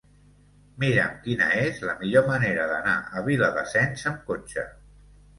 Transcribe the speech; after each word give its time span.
Mira'm 0.83 1.09
quina 1.25 1.49
és 1.65 1.81
la 1.89 1.93
millor 1.99 2.25
manera 2.29 2.65
d'anar 2.71 2.95
a 3.19 3.23
Viladasens 3.27 4.07
amb 4.13 4.25
cotxe. 4.31 4.65